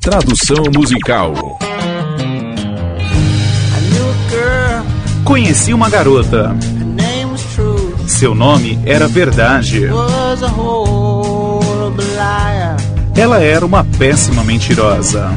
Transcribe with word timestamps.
Tradução 0.00 0.64
musical. 0.74 1.34
Conheci 5.22 5.74
uma 5.74 5.90
garota. 5.90 6.56
Seu 8.06 8.34
nome 8.34 8.78
era 8.86 9.06
Verdade. 9.06 9.88
Ela 13.14 13.42
era 13.42 13.66
uma 13.66 13.84
péssima 13.98 14.42
mentirosa. 14.42 15.30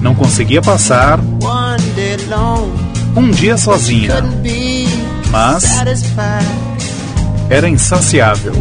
Não 0.00 0.14
conseguia 0.14 0.62
passar 0.62 1.18
um 3.16 3.28
dia 3.32 3.58
sozinha, 3.58 4.22
mas 5.32 5.64
era 7.50 7.68
insaciável. 7.68 8.54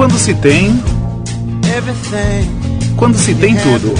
Quando 0.00 0.18
se 0.18 0.32
tem, 0.32 0.82
quando 2.96 3.18
se 3.18 3.34
tem 3.34 3.54
tudo, 3.54 3.92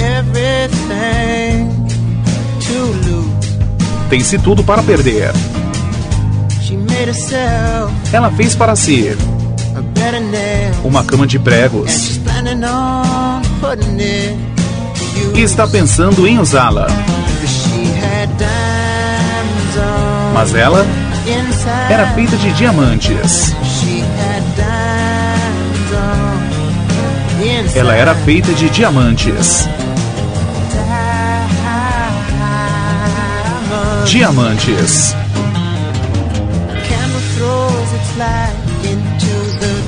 tem-se 4.08 4.38
tudo 4.38 4.64
para 4.64 4.82
perder. 4.82 5.30
Ela 8.10 8.30
fez 8.30 8.54
para 8.54 8.74
si. 8.74 9.14
uma 10.82 11.04
cama 11.04 11.26
de 11.26 11.38
pregos. 11.38 12.18
E 15.34 15.40
está 15.42 15.68
pensando 15.68 16.26
em 16.26 16.38
usá-la. 16.38 16.86
Mas 20.32 20.54
ela 20.54 20.86
era 21.90 22.06
feita 22.14 22.38
de 22.38 22.52
diamantes. 22.52 23.54
Ela 27.74 27.94
era 27.94 28.14
feita 28.14 28.52
de 28.54 28.70
diamantes. 28.70 29.68
Diamantes. 34.06 35.14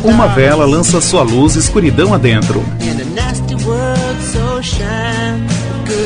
Uma 0.05 0.27
vela 0.29 0.67
lança 0.67 1.01
sua 1.01 1.23
luz 1.23 1.57
escuridão 1.57 2.13
adentro. 2.13 2.63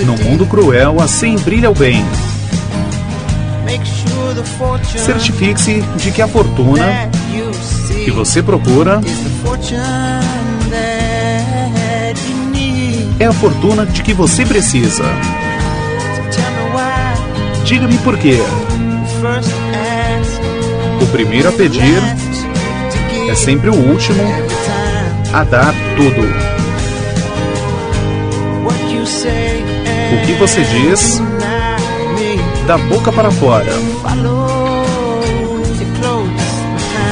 No 0.04 0.16
mundo 0.24 0.46
cruel, 0.46 1.00
assim 1.00 1.36
brilha 1.36 1.70
o 1.70 1.74
bem. 1.74 2.04
Certifique-se 4.96 5.82
de 5.96 6.10
que 6.12 6.22
a 6.22 6.28
fortuna 6.28 7.10
que 8.04 8.10
você 8.10 8.42
procura 8.42 9.00
é 13.26 13.28
a 13.28 13.32
fortuna 13.32 13.84
de 13.84 14.02
que 14.02 14.14
você 14.14 14.46
precisa. 14.46 15.02
Diga-me 17.64 17.98
por 17.98 18.16
quê. 18.16 18.38
O 21.02 21.06
primeiro 21.06 21.48
a 21.48 21.52
pedir 21.52 22.00
é 23.28 23.34
sempre 23.34 23.68
o 23.68 23.74
último 23.74 24.22
a 25.32 25.42
dar 25.42 25.74
tudo. 25.96 26.22
O 30.12 30.26
que 30.26 30.32
você 30.34 30.62
diz 30.62 31.20
da 32.66 32.78
boca 32.78 33.12
para 33.12 33.30
fora 33.30 33.72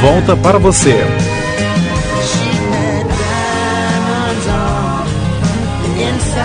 volta 0.00 0.36
para 0.36 0.58
você. 0.58 0.94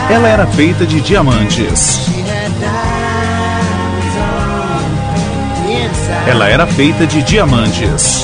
Ela 0.09 0.27
era 0.27 0.47
feita 0.47 0.87
de 0.87 1.01
diamantes. 1.01 1.99
Ela 6.27 6.49
era 6.49 6.65
feita 6.65 7.05
de 7.05 7.21
diamantes. 7.21 8.23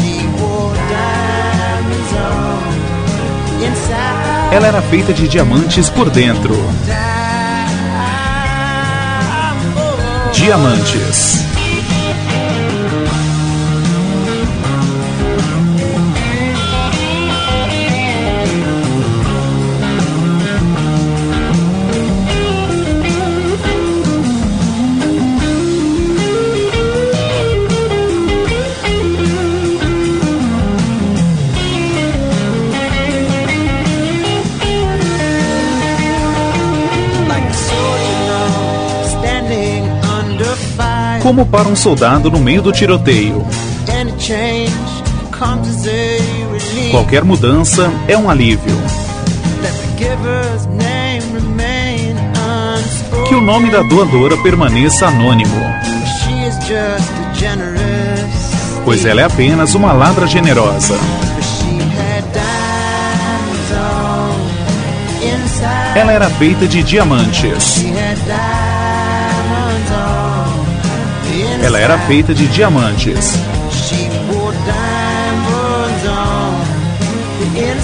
Ela 4.51 4.67
era 4.67 4.81
feita 4.81 5.13
de 5.13 5.27
diamantes 5.27 5.89
por 5.89 6.09
dentro. 6.09 6.55
Diamantes. 10.33 11.54
Como 41.25 41.43
para 41.43 41.67
um 41.67 41.75
soldado 41.75 42.29
no 42.29 42.37
meio 42.37 42.61
do 42.61 42.71
tiroteio. 42.71 43.43
Qualquer 46.91 47.23
mudança 47.23 47.91
é 48.07 48.15
um 48.15 48.29
alívio. 48.29 48.77
Que 53.27 53.33
o 53.33 53.41
nome 53.41 53.71
da 53.71 53.81
doadora 53.81 54.37
permaneça 54.37 55.07
anônimo. 55.07 55.55
Pois 58.83 59.03
ela 59.03 59.21
é 59.21 59.23
apenas 59.23 59.73
uma 59.73 59.91
ladra 59.93 60.27
generosa. 60.27 60.95
Ela 65.95 66.11
era 66.11 66.29
feita 66.29 66.67
de 66.67 66.83
diamantes. 66.83 67.83
Ela 71.65 71.79
era 71.79 71.97
feita 71.97 72.31
de 72.31 72.45
diamantes. 72.45 73.33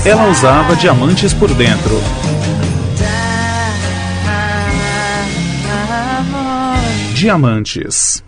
Ela 0.06 0.30
usava 0.30 0.75
diamantes 0.75 1.34
por 1.34 1.52
dentro. 1.56 2.00
Diamantes. 7.16 8.24